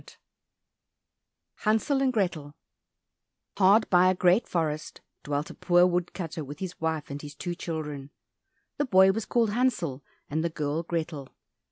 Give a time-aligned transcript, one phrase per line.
[0.03, 0.17] 15
[1.57, 2.55] Hansel and Grethel
[3.55, 7.35] Hard by a great forest dwelt a poor wood cutter with his wife and his
[7.35, 8.09] two children.
[8.77, 11.29] The boy was called Hansel and the girl Grethel.